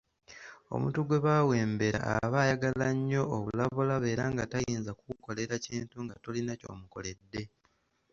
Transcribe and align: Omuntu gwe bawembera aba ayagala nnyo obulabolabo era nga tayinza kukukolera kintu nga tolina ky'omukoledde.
Omuntu 0.73 0.99
gwe 1.03 1.19
bawembera 1.25 1.99
aba 2.21 2.37
ayagala 2.43 2.85
nnyo 2.95 3.23
obulabolabo 3.35 4.05
era 4.13 4.23
nga 4.33 4.43
tayinza 4.51 4.91
kukukolera 4.93 5.55
kintu 5.65 5.95
nga 6.05 6.15
tolina 6.23 6.53
ky'omukoledde. 6.59 7.41